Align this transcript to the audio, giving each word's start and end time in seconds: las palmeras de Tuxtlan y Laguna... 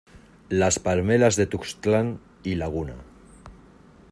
las 0.49 0.79
palmeras 0.79 1.35
de 1.35 1.45
Tuxtlan 1.45 2.19
y 2.41 2.55
Laguna... 2.55 2.95